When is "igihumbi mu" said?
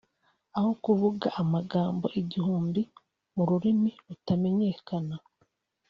2.21-3.43